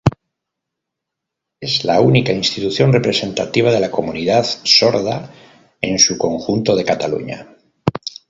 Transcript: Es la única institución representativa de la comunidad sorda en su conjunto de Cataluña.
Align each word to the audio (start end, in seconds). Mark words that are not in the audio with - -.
Es 1.59 1.85
la 1.85 2.01
única 2.01 2.33
institución 2.33 2.91
representativa 2.91 3.69
de 3.71 3.79
la 3.79 3.91
comunidad 3.91 4.47
sorda 4.63 5.31
en 5.79 5.99
su 5.99 6.17
conjunto 6.17 6.75
de 6.75 6.83
Cataluña. 6.85 7.55